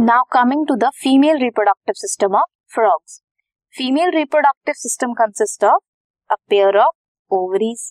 Now 0.00 0.22
coming 0.32 0.66
to 0.66 0.74
the 0.76 0.88
female 0.94 1.36
reproductive 1.38 1.92
system 1.92 2.34
of 2.36 2.74
frogs 2.74 3.20
female 3.74 4.10
reproductive 4.10 4.74
system 4.74 5.12
consist 5.12 5.64
of 5.64 5.82
a 6.30 6.36
pair 6.50 6.78
of 6.78 7.34
ovaries 7.34 7.82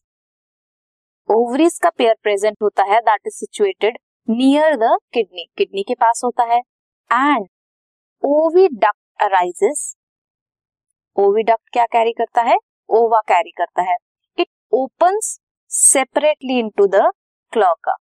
ovaries 1.30 1.78
का 1.84 1.90
pair 1.90 2.16
present 2.24 2.58
होता 2.64 2.84
है 2.84 3.00
that 3.02 3.28
is 3.28 3.36
situated 3.36 3.98
near 4.28 4.76
the 4.76 4.90
kidney 5.14 5.46
kidney 5.58 5.84
के 5.84 5.96
पास 5.96 6.22
होता 6.26 6.44
है. 6.44 6.60
And 7.12 7.48
oviduct 8.24 9.24
arises 9.24 9.96
oviduct 11.16 11.70
क्या 11.74 11.86
carry 11.86 12.14
करता 12.14 12.42
है? 12.42 12.58
ओवा 12.90 13.22
कैरी 13.28 13.52
करता 13.58 13.90
है. 13.92 13.96
It 14.38 14.48
opens 14.74 15.38
separately 15.72 16.60
into 16.60 16.88
the 16.88 17.12
cloaca 17.54 17.96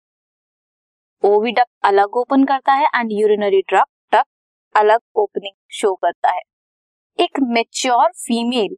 oviduct 1.23 1.71
अलग 1.85 2.17
ओपन 2.17 2.45
करता 2.45 2.73
है 2.73 2.89
एंड 2.95 3.13
यूरिनरी 3.13 3.61
ड्रग 3.69 3.85
टक 4.13 4.25
अलग 4.75 5.01
ओपनिंग 5.17 5.55
शो 5.73 5.95
करता 5.95 6.31
है। 6.31 6.41
एक 7.19 7.41
mature 7.51 8.11
female 8.19 8.75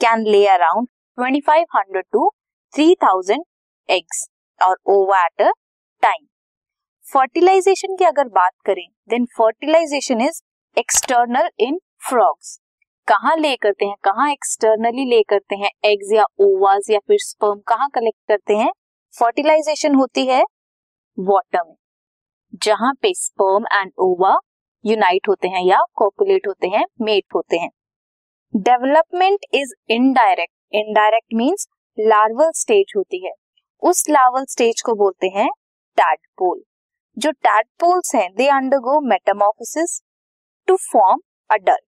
can 0.00 0.24
lay 0.26 0.46
around 0.48 0.88
2500 1.18 2.02
to 2.12 2.30
3000 2.74 3.44
eggs 3.88 4.26
और 4.60 4.76
ova 4.88 5.24
at 5.24 5.42
a 5.42 5.50
time 6.02 6.24
fertilisation 7.06 7.96
की 7.96 8.04
अगर 8.04 8.28
बात 8.32 8.52
करें 8.66 8.86
then 9.10 9.24
fertilization 9.38 10.20
is 10.20 10.42
external 10.76 11.48
in 11.58 11.78
frogs 12.08 12.58
कहाँ 13.08 13.36
ले 13.36 13.54
करते 13.56 13.84
हैं, 13.84 13.94
कहाँ 14.04 14.30
एक्सटर्नली 14.32 15.04
ले 15.10 15.22
करते 15.28 15.56
हैं 15.56 15.70
एग्स 15.84 16.12
या 16.12 16.24
ओवाज 16.40 16.90
या 16.90 16.98
फिर 17.08 17.18
स्पर्म 17.20 17.60
कहाँ 17.68 17.88
कलेक्ट 17.94 18.18
करते 18.28 18.56
हैं? 18.56 18.70
फर्टिलाइजेशन 19.14 19.94
होती 19.94 20.26
है 20.26 20.42
वाटर 21.18 21.62
में, 21.64 21.74
जहाँ 22.62 22.92
पे 23.02 23.12
स्पर्म 23.14 23.66
एंड 23.72 23.92
ओवा 24.00 24.36
यूनाइट 24.84 25.28
होते 25.28 25.48
हैं 25.48 25.62
या 25.62 25.78
कॉपुलेट 25.94 26.46
होते 26.48 26.68
हैं 26.68 26.84
मेट 27.00 27.34
होते 27.34 27.56
हैं। 27.56 27.70
Development 28.54 29.46
is 29.54 29.74
indirect 29.90 30.52
indirect 30.74 31.34
means 31.34 31.68
larval 31.98 32.50
stage 32.54 32.92
होती 32.96 33.24
है। 33.26 33.32
उस 33.82 34.04
लार्वल 34.10 34.44
स्टेज 34.44 34.80
को 34.80 34.94
बोलते 34.94 35.26
हैं 35.26 35.48
टैडपोल 35.98 36.62
जो 37.16 37.30
टैडपोल्स 37.32 38.14
हैं 38.14 38.28
they 38.34 38.48
undergo 38.50 39.00
metamorphosis 39.00 40.00
to 40.68 40.76
form 40.82 41.20
adult 41.50 41.84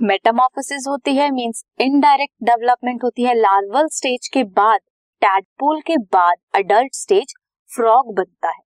metamorphosis 0.00 0.86
होती 0.88 1.14
है 1.16 1.30
मींस 1.30 1.64
इनडायरेक्ट 1.80 2.34
डेवलपमेंट 2.44 3.02
होती 3.04 3.24
है 3.24 3.34
लार्वल 3.34 3.88
स्टेज 3.92 4.28
के 4.28 4.44
बाद। 4.44 4.80
टैडपोल 5.22 5.80
के 5.80 5.96
बाद 6.14 6.36
अडल्ट 6.54 6.94
स्टेज 6.94 7.32
फ्रॉग 7.70 8.14
बनता 8.14 8.48
है। 8.48 8.60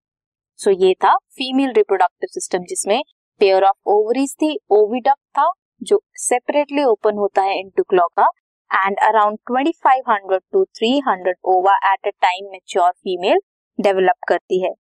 सो 0.60 0.72
so, 0.72 0.82
ये 0.84 0.94
था 0.94 1.16
फीमेल 1.16 1.72
रिप्रोडक्टिव 1.74 2.28
सिस्टम 2.28 2.64
जिसमें 2.64 3.02
पेयर 3.42 3.64
ऑफ़ 3.64 3.90
ओवरीज 3.90 4.34
थी 4.36 4.58
ओविडक्ट 4.72 5.22
था 5.38 5.52
जो 5.84 6.00
सेपरेटली 6.16 6.84
ओपन 6.84 7.18
होता 7.18 7.42
है 7.42 7.60
into 7.60 7.84
cloaca 7.84 8.28
and 8.72 8.98
around 9.00 9.38
2500 9.52 10.40
to 10.52 10.64
300 10.80 11.34
ova 11.54 11.76
at 11.92 12.08
a 12.08 12.12
time 12.22 12.52
mature 12.52 12.92
female 12.92 13.40
develop 13.80 14.28
करती 14.28 14.62
है। 14.64 14.74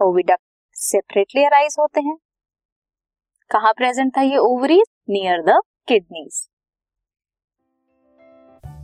ओविडक 0.00 0.38
सेपरेटली 0.76 1.44
अराइज 1.44 1.76
होते 1.78 2.00
हैं। 2.00 2.16
कहा 3.50 3.72
प्रेजेंट 3.72 4.16
था 4.16 4.22
ये 4.22 4.36
ovaries 4.36 4.86
near 5.10 5.42
the 5.42 5.60
kidneys 5.88 6.46